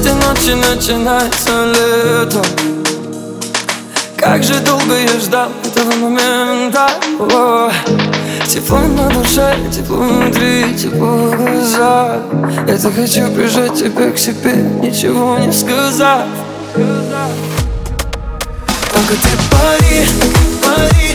[0.00, 2.42] ночи начинается лето
[4.16, 6.88] Как же долго я ждал этого момента.
[7.18, 7.70] О,
[8.46, 12.22] Тепло на душе, тепло внутри, тепло в глазах.
[12.66, 16.26] Я так хочу прижать тебя к себе, ничего не сказав.
[18.92, 20.06] Только ты пари,
[20.62, 21.11] пари,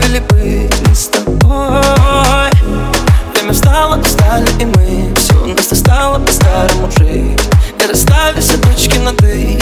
[0.00, 2.50] заставили быть с тобой.
[3.34, 7.40] Время встало, устали и мы Все у нас стало по-старому жить
[7.78, 9.58] И расставили все точки над «и»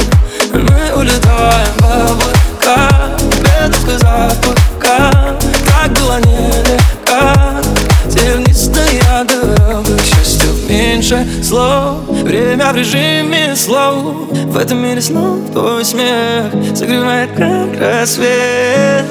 [0.53, 3.17] Мы улетаем в облака.
[3.43, 7.63] Без запаха Как было нелегко.
[8.09, 12.09] Тернистая дорога К счастью меньше слов.
[12.09, 14.29] Время в режиме слов.
[14.31, 19.05] В этом мире снов твой смех Согревает как рассвет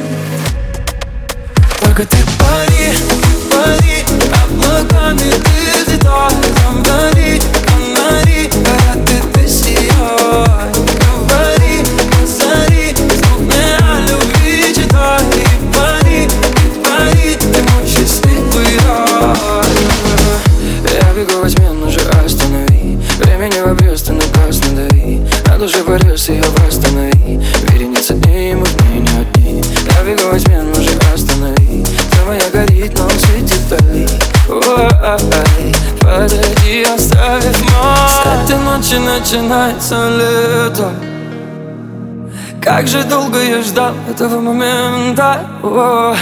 [1.97, 3.26] Только ты пари
[36.93, 40.91] оставив мой С этой ночи начинается лето.
[42.61, 45.41] Как же долго я ждал этого момента.
[45.63, 46.15] О,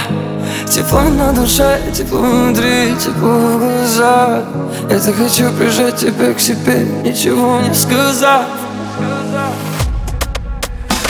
[0.70, 4.44] Тепло на душе, тепло внутри, тепло в глазах.
[4.90, 8.46] Я так хочу прижать тебя к себе, ничего не сказав.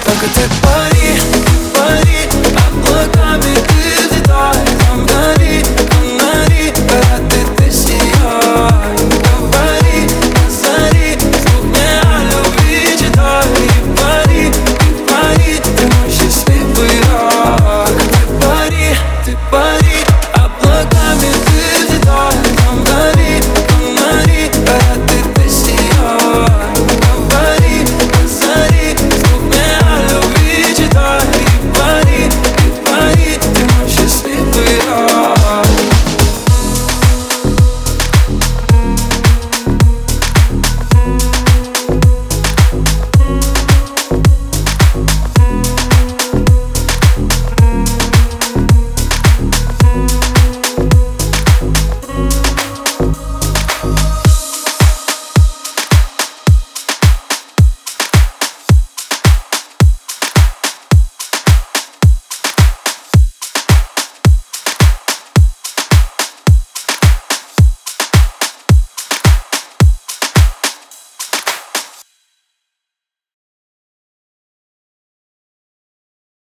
[0.06, 1.20] Только ты пари,
[1.74, 2.30] пари,
[2.68, 3.45] облаками